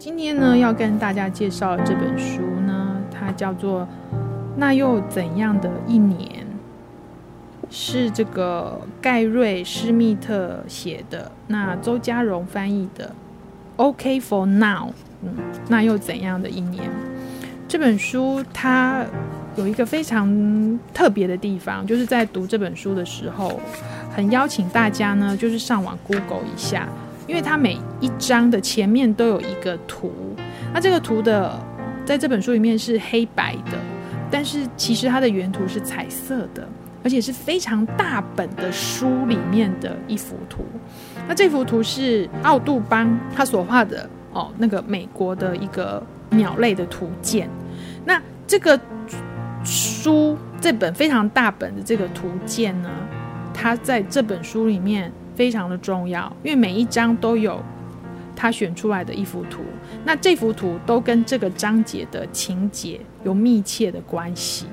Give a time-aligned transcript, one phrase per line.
[0.00, 3.82] 今天呢，要跟大家介绍这本书呢，它叫做
[4.56, 6.18] 《那又怎样的一年》，
[7.68, 13.14] 是这个盖瑞·施密特写的，那周嘉荣翻译的。
[13.76, 14.88] OK for now，
[15.20, 15.34] 嗯，
[15.68, 16.82] 那又怎样的一年？
[17.68, 19.04] 这本书它
[19.56, 23.60] 有一个非常特别的地方，就是在读这本书的时候，
[24.16, 26.88] 很邀请大家呢，就是上网 Google 一下，
[27.30, 30.12] 因为它每一章的前面都有一个图，
[30.74, 31.56] 那这个图的
[32.04, 33.78] 在这本书里面是黑白的，
[34.28, 36.68] 但是其实它的原图是彩色的。
[37.02, 40.62] 而且是非常大本的书里面的一幅图，
[41.26, 47.48] 那这幅图是奥杜邦他所画的哦，那个美国的一个鸟类的图鉴。
[48.04, 48.78] 那这个
[49.64, 52.90] 书这本非常大本的这个图鉴呢，
[53.54, 57.58] 它在这本书里面非常的重要，因为每一章都有
[58.36, 59.62] 他选出来的一幅图，
[60.04, 64.66] 那这幅图都跟这个章节的情节有密切的关系。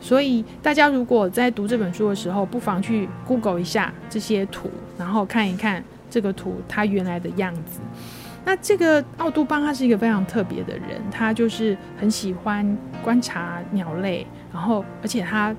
[0.00, 7.80] 所以大家如果在读这本书的时候，不妨去 Google 一下这些图，然后看一看这个图它原来的样子。
[8.44, 15.52] 那这个奥杜邦他是一个非常特别的人，他就是很喜欢观察鸟类，然后而且他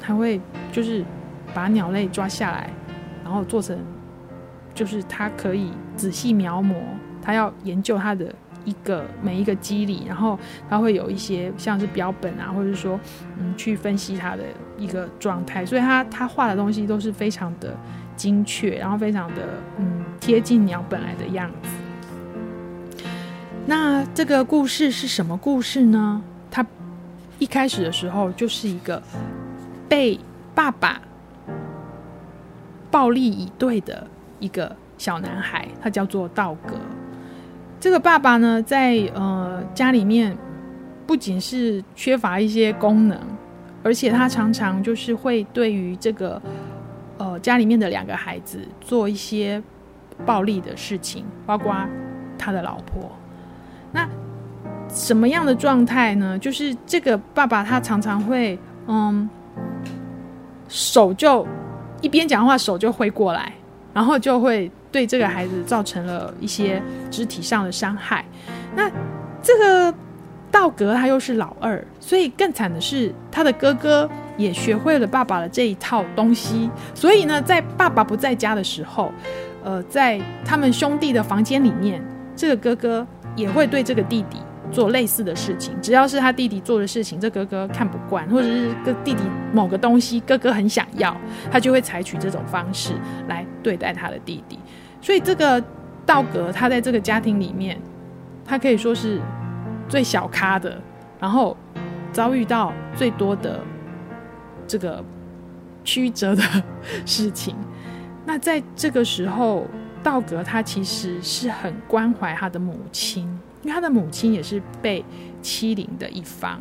[0.00, 0.40] 还会
[0.72, 1.04] 就是
[1.52, 2.70] 把鸟类抓下来，
[3.22, 3.78] 然后做成
[4.80, 6.74] 就是他可以仔细描摹，
[7.20, 8.34] 他要研究他的。
[8.66, 13.00] 一个每一个肌理，然后他会有一些像是标本啊，或者说
[13.38, 14.44] 嗯，去分析他的
[14.76, 17.74] 一个状态，所以他他画的东西都是非常的
[18.16, 21.70] 精确，然后非常的嗯贴近鸟本来的样子。
[23.64, 26.22] 那这个故事是什么故事呢？
[26.50, 26.64] 他
[27.38, 29.02] 一开始的时候就是一个
[29.88, 30.20] 被
[30.54, 31.00] 爸爸
[32.90, 34.06] 暴力以对的
[34.40, 36.74] 一个小男孩，他叫做道格。
[37.78, 40.36] 这个爸爸呢，在呃家里面
[41.06, 43.18] 不仅是缺乏一些功能，
[43.82, 46.40] 而且他常常就是会对于这个
[47.16, 49.62] 呃家里面的两个孩子做一些
[50.26, 51.74] 暴力的事情，包括
[52.36, 53.10] 他的老婆。
[53.92, 54.06] 那
[54.88, 56.38] 什么样的状态呢？
[56.38, 59.28] 就是这个爸爸他常常会嗯
[60.68, 61.46] 手就
[62.02, 63.52] 一边讲话，手就挥过来，
[63.94, 64.70] 然后就会。
[64.92, 68.24] 对这个孩子造成了一些肢体上的伤害。
[68.74, 68.90] 那
[69.40, 69.94] 这个
[70.50, 76.68] 道格他又是老二，所以更惨的是他的哥哥也学会了爸爸的这一套东西。
[76.92, 79.12] 所以呢，在爸爸不在家的时候，
[79.62, 84.38] 呃，在他们兄弟的房间里面，这个哥哥也会对这个弟弟
[84.70, 85.74] 做类似的事情。
[85.80, 89.22] 只要是他弟弟做的事情，这哥哥看不惯，或者是个弟弟
[89.52, 91.16] 某个东西哥哥很想要，
[91.50, 92.94] 他就会采取这种方式
[93.28, 94.58] 来对待他的弟弟。
[95.00, 95.62] 所以这个
[96.04, 97.80] 道格他在这个家庭里面，
[98.44, 99.20] 他可以说是
[99.88, 100.80] 最小咖的，
[101.18, 101.56] 然后
[102.12, 103.60] 遭遇到最多的
[104.66, 105.04] 这个
[105.84, 106.42] 曲折的
[107.06, 107.56] 事情。
[108.26, 109.66] 那在这个时候，
[110.02, 113.26] 道格他其实是很关怀他的母亲，
[113.62, 115.04] 因为他的母亲也是被
[115.42, 116.60] 欺凌的一方。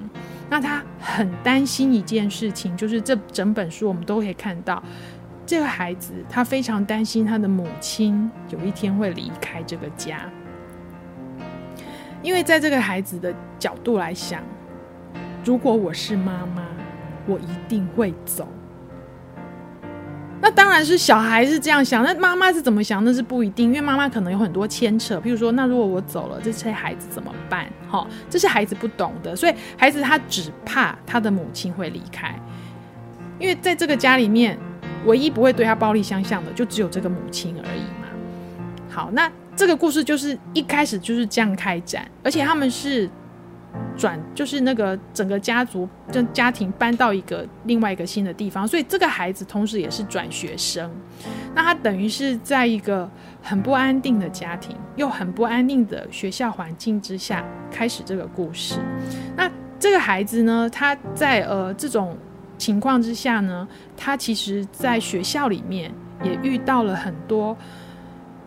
[0.49, 4.81] 那他很担心一件事情，就是这整本书我们都可以看到。
[5.45, 10.29] 这个孩子他非常担心他的母亲有一天会离开这个家，
[12.21, 14.43] 因为在这个孩子的角度来想，
[15.43, 16.67] 如果我是妈妈，
[17.25, 18.47] 我一定会走。
[20.41, 23.03] 那当然是小孩是这样想，那妈妈是怎么想？
[23.03, 25.19] 那是不一定，因为妈妈可能有很多牵扯。
[25.19, 27.67] 譬如说，那如果我走了，这些孩子怎么办？
[27.89, 32.33] 哈，这是孩子不懂的，所以孩子他只怕他的母亲会离开，
[33.39, 34.57] 因为在这个家里面。
[35.05, 38.09] 唯一不会对他暴力相向的，就只有这个母亲而已嘛。
[38.89, 43.09] 好，那这个故事就是一开始就是这样开展，而且他们是
[43.97, 50.89] 转，就是那个整个家族、就家庭搬到一个另外一个新的地方，所以这个孩子同时也是转学生。
[51.53, 53.09] 那他等于是在一个
[53.41, 58.79] 很不安定的家庭，又很不安定的学校环境之下开始这个故事。
[59.35, 59.49] 那
[59.79, 62.17] 这个孩子呢，他在呃这种。
[62.57, 63.65] 情况之下呢，
[63.95, 65.89] 他其实在学校里面
[66.21, 67.55] 也遇到了很多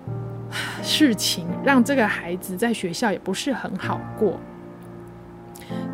[0.85, 4.39] 事情，让这个孩子在学校也不是很好过。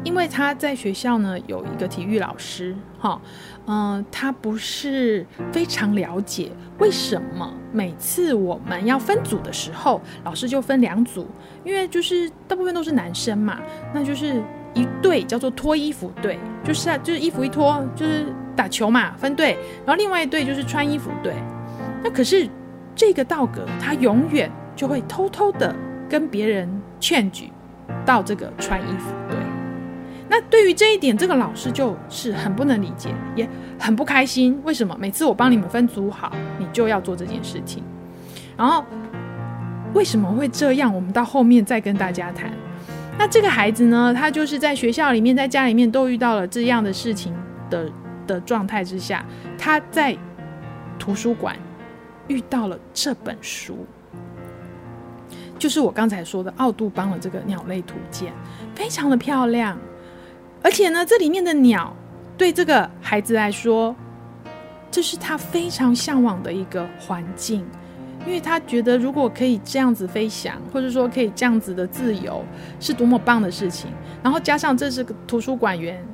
[0.05, 3.21] 因为他在学校呢有一个体育老师，哈，
[3.67, 11.27] 嗯，他不是非常了解为什么每次我们要分组的时候，老师就分两组，
[11.65, 13.59] 因为就是大部分都是男生嘛，
[13.95, 14.43] 那就是。
[14.75, 19.59] 一队叫做脱衣服队，就是啊，就是衣服一脱就是打球嘛，分队。
[19.85, 21.35] 然后另外一队就是穿衣服队。
[22.05, 22.49] 那可是
[22.95, 25.75] 这个道格他永远就会偷偷的
[26.09, 26.69] 跟别人
[27.01, 27.51] 劝举
[28.05, 29.38] 到这个穿衣服队。
[30.31, 33.49] 那对于这一点，这个老师就是很不能理解，也
[33.79, 34.61] 很不开心。
[34.63, 37.83] 为什么每次我帮你们分组好，你就要做这件事情？
[38.57, 38.85] 然后
[39.95, 40.95] 为什么会这样？
[40.95, 42.53] 我们到后面再跟大家谈。
[43.19, 47.35] 那这个孩子呢，他就是在学校里面，在家里面都遇到了这样的事情
[47.71, 47.91] 的
[48.27, 49.25] 的状态之下，
[49.57, 50.15] 他在
[50.99, 51.57] 图书馆
[52.27, 53.87] 遇到了这本书，
[55.59, 58.33] 就是我刚才说的奥杜邦的这个鸟类图鉴，
[58.75, 59.79] 非常的漂亮。
[60.63, 61.95] 而且呢，这里面的鸟
[62.37, 63.95] 对这个孩子来说，
[64.91, 67.65] 这是他非常向往的一个环境，
[68.27, 72.45] 因为他觉得如果可以这样子飞翔，或者说可以这样子的自由，
[72.81, 73.91] 是多么棒的事情。
[74.23, 76.05] 然后加上这是个图书馆员，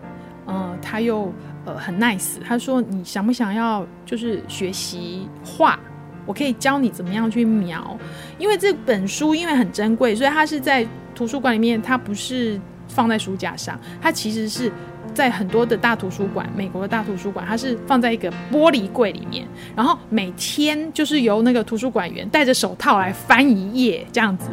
[0.45, 1.33] 呃，他又
[1.65, 5.79] 呃很 nice，他说你想不想要就是学习画？
[6.27, 7.99] 我可以教你怎么样去描，
[8.39, 12.61] 因为这本书因为很珍贵，所以它是在图书馆里面，它不是。
[12.89, 14.71] 放在书架上，它其实是
[15.13, 19.47] 在很多的大图书馆，美国的大图书馆，它是放在一个玻璃柜里面，
[19.77, 24.51] 然后每天就是由那个图书馆员戴着手套来翻一页这样子，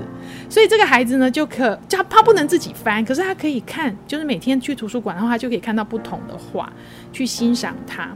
[0.49, 6.71] 所以这个孩子呢就可，他他不能自己翻，可是他可以看，就是每天去图书馆的话，他就可以看到不同的画，
[7.11, 8.09] 去欣赏它。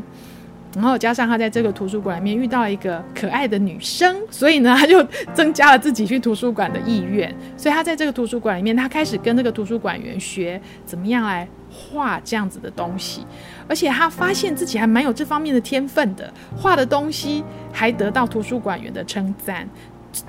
[0.75, 5.01] 然后加上他在这个图书馆里面遇到一个可爱的女生，所以呢，他就
[5.33, 7.33] 增加了自己去图书馆的意愿。
[7.55, 13.25] 所以他在这个图书馆里面，他开始跟这个图书馆员学怎么样来画这样子的东西，
[13.67, 19.67] 而且他发现自己还蛮有这方面的天分的，画的东西还得到图书馆员的称赞。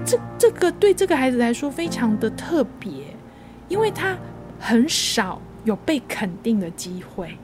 [0.05, 2.93] 这这个对这个孩子来说非常的特别，
[3.69, 4.17] 因为他
[4.59, 7.37] 很少有被肯定的机会。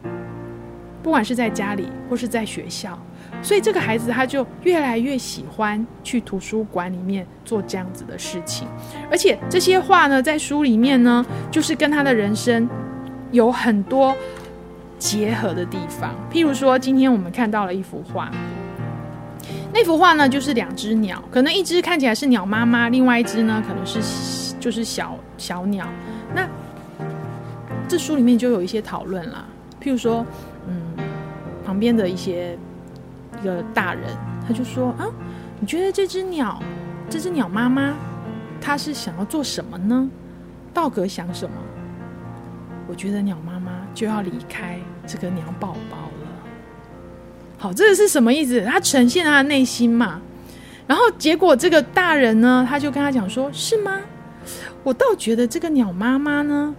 [1.02, 2.96] 不管是在家里或是在学校，
[3.42, 8.68] 所以这个孩子他就越来越喜欢去图书馆里面做这样子的事情，
[9.10, 12.68] 而且这些画呢，在书里面呢，就是跟他的人生
[13.32, 14.16] 有很多
[14.96, 16.14] 结合的地方。
[16.30, 18.30] 譬如说，今天我们看到了一幅画，
[19.74, 25.84] 那幅画呢，就是两只鸟，可能一只看起来是鸟妈妈，另外一只呢，可能是就是小小鸟。
[26.32, 26.48] 那
[27.88, 29.44] 这书里面就有一些讨论啦，
[29.82, 30.24] 譬如说。
[30.66, 30.74] 嗯，
[31.64, 32.58] 旁边的一些
[33.40, 34.04] 一个大人，
[34.46, 35.06] 他就说啊，
[35.60, 36.62] 你觉得这只鸟，
[37.10, 37.94] 这只鸟妈妈，
[38.60, 40.08] 它是想要做什么呢？
[40.72, 41.56] 道格想什么？
[42.88, 46.28] 我觉得鸟妈妈就要离开这个鸟宝宝了。
[47.58, 48.64] 好，这个是什么意思？
[48.64, 50.20] 他呈现他的内心嘛。
[50.86, 53.98] 然后结果这个大人呢，他就跟他讲说，是吗？
[54.82, 56.74] 我倒觉得这个鸟妈妈呢，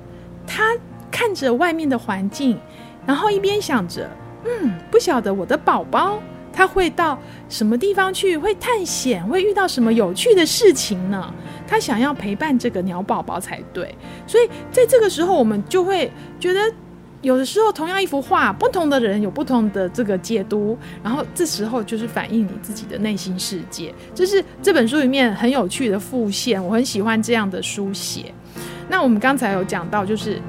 [0.46, 0.76] 她
[1.10, 2.60] 看着外面的环境。
[3.06, 4.10] 然后一边想着，
[4.46, 6.20] 嗯，不晓得我的宝宝
[6.52, 7.18] 他会到
[7.50, 11.34] 什么地方去，会探险，会遇到什么有趣的事情呢？
[11.68, 13.96] 他想要陪伴这个鸟宝宝才对。
[14.28, 16.60] 所以在这个时候，我们就会觉得，
[17.22, 20.78] 有的时候同样一幅画，不同的人有不同的这个解读。
[21.02, 23.92] 然后这时候就是反映你自己的内心世界。
[24.14, 28.32] 这是这本书里面很有趣的复现，我很喜欢这样的书写。
[28.88, 30.40] 那我们刚才有讲到，就是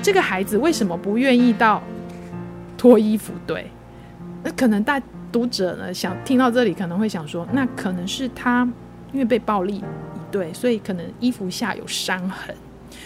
[0.00, 1.82] 这个孩子为什么不愿意到？
[2.80, 3.70] 脱衣服，对，
[4.42, 4.98] 那可能大
[5.30, 8.66] 读者呢想听到这里，可能会想说，那可能是他
[9.12, 9.84] 因为被暴力
[10.30, 12.56] 对，所以可能衣服下有伤痕，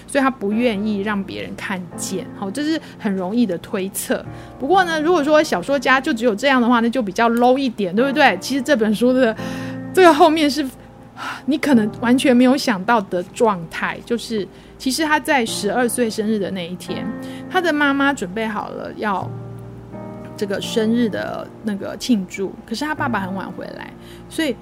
[0.06, 2.24] 所以他不愿意让别人看见。
[2.38, 4.24] 好，这是很容易的推测。
[4.60, 8.38] 不过呢，如果说小说家就只有这样的话，那就比较 low 一点，对不对？
[8.40, 9.36] 其实这本书的
[9.92, 10.64] 这个后面是
[11.46, 14.46] 你可能完全没有想到的状态，就是
[14.78, 17.04] 其实他在十二岁生日的那一天，
[17.50, 19.28] 他的妈妈准备好了要。
[20.36, 23.90] 这个生日的那个庆祝，可是他爸爸很晚回来，
[24.28, 24.54] 所以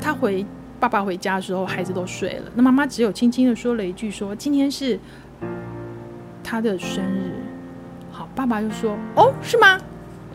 [0.00, 0.44] 他回
[0.80, 2.50] 爸爸回家的时候，孩子都睡了。
[2.54, 4.98] 那妈妈只有轻轻的说了一句说：“今天是
[6.42, 7.32] 他的生日。”
[8.10, 9.78] 好，爸爸就说：“哦，是吗？”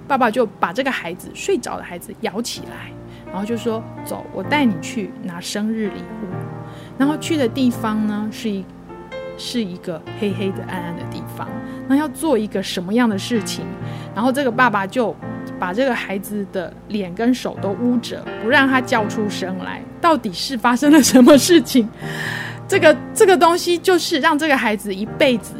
[0.07, 2.91] 爸爸就把这个孩子睡着的孩子摇起来，
[3.25, 6.27] 然后就说：“走，我带你去拿生日礼物。”
[6.99, 8.65] 然后去的地方呢，是一
[9.37, 11.47] 是一个黑黑的、暗暗的地方。
[11.87, 13.65] 那要做一个什么样的事情？
[14.13, 15.15] 然后这个爸爸就
[15.59, 19.81] 把这个孩子的脸跟手都捂着，不让他叫出声来。
[19.99, 21.87] 到底是发生了什么事情？
[22.67, 25.53] 这个这个东西就是让这个孩子一辈子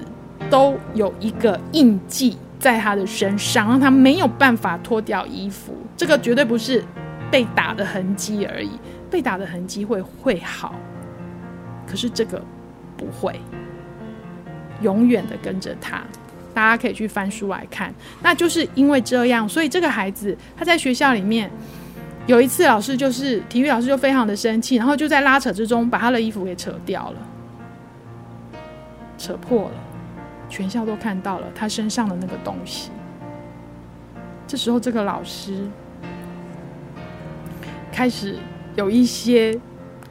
[0.50, 5.76] 都有一个印记在他的身上，让他没有办法脱掉衣服。
[5.96, 6.84] 这个绝对不是
[7.30, 8.72] 被打的痕迹而已，
[9.10, 10.76] 被打的痕迹会会好，
[11.88, 12.42] 可是这个
[12.98, 13.40] 不会。
[14.82, 16.04] 永远的跟着他，
[16.54, 17.94] 大家可以去翻书来看。
[18.22, 21.50] 那就是因为这样，所以这个孩子他在学校里面
[22.28, 27.18] 有一次，老师就是体育老师就非常的生气，然后就在拉扯之中把他的衣服给扯掉了。
[29.18, 29.76] 扯破了，
[30.50, 32.92] 全校都看到了他身上的那个东西。
[34.48, 35.68] 这时候，这个老师
[37.92, 38.38] 开始
[38.76, 39.60] 有一些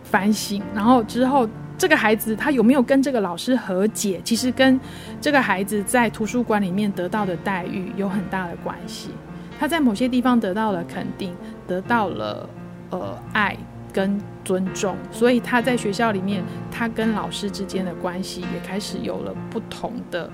[0.02, 1.49] 反省，然后之后。
[1.82, 4.20] 这个孩子他有没有跟这个老师和解？
[4.22, 4.78] 其实跟
[5.20, 9.10] 这个孩子在图书馆里面得到的待遇有很大的关系。
[9.58, 11.34] 他在某些地方得到了肯定，
[11.66, 12.48] 得到了
[12.90, 13.56] 呃爱
[13.92, 20.30] 跟尊重，所以他在学校里面，他跟老师之间的关系也开始有了不同的，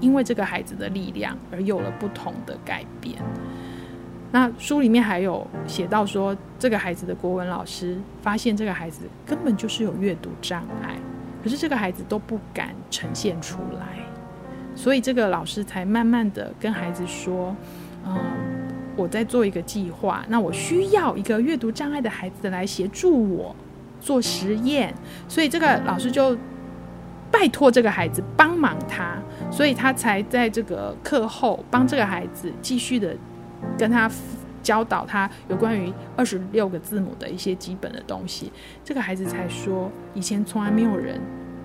[0.00, 3.14] 因为这个孩子的力量而有了不同的改变。
[4.32, 10.96] 那书里面还有写到说，这个孩子的国文老师发现这个孩子根本就是有阅读障碍，
[11.42, 13.98] 可是这个孩子都不敢呈现出来，
[14.76, 17.56] 所以这个老师才慢慢的跟孩子说
[18.06, 18.16] ：“嗯，
[18.94, 23.56] 我在做一个计划，那我需要一个阅读障碍的孩子来协助我
[24.00, 24.94] 做实验，
[25.26, 26.38] 所以这个老师就
[27.32, 29.18] 拜托这个孩子帮忙他，
[29.50, 33.12] 所以他才在这个课后帮这个孩子继续的。”
[33.78, 34.10] 跟他
[34.62, 38.52] 教导他有关于二十六个字母的一些基本的东西，
[38.84, 41.18] 这个孩子才说，以前从来没有人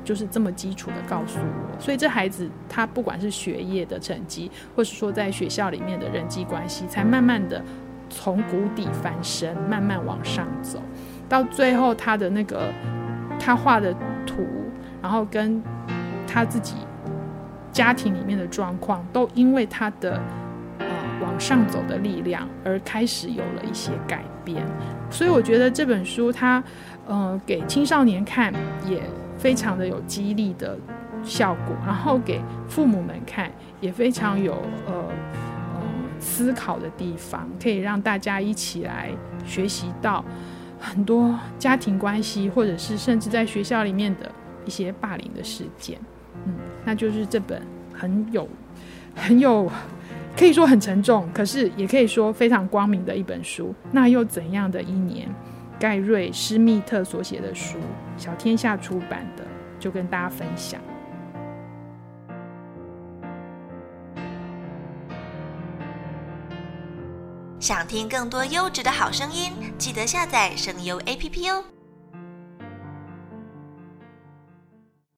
[0.03, 1.79] 就是这么基础的告诉我。
[1.81, 7.61] 所以这孩子他不管是学业的成绩，或是说在学校里面的人际关系，才慢慢的
[8.09, 10.81] 从谷底翻身，慢慢往上走，
[11.27, 12.71] 到最后他的那个
[13.37, 13.93] 他画的
[14.25, 14.45] 图，
[15.01, 15.61] 然后跟
[16.25, 16.75] 他自己
[17.73, 20.17] 家庭里面的状况，都因为他的。
[21.35, 24.65] 往上走的力量，而开始有了一些改变，
[25.09, 26.63] 所以我觉得这本书它，
[27.05, 28.53] 呃，给青少年看
[28.87, 29.03] 也
[29.37, 30.77] 非常的有激励的
[31.25, 32.39] 效果，然后给
[32.69, 33.51] 父母们看
[33.81, 34.53] 也非常有
[34.87, 34.93] 呃
[35.73, 35.81] 呃
[36.21, 39.09] 思考的地方，可以让大家一起来
[39.45, 40.23] 学习到
[40.79, 44.31] 很多家庭关系，或者是甚至在学校里面的
[44.65, 45.99] 一些霸凌的事件，
[46.45, 46.53] 嗯，
[46.85, 47.61] 那就是这本
[47.93, 48.47] 很有
[49.13, 49.69] 很有。
[50.37, 53.73] 可以说很沉重，可是也可以说非常光明的一本书。
[53.91, 55.33] 那又怎样的一年？
[55.77, 57.77] 盖瑞·施密特所写的书，
[58.17, 59.43] 小天下出版的，
[59.77, 60.79] 就跟大家分享。
[67.59, 71.74] 想听更多优质的好声音，记得下载声优 APP 哦。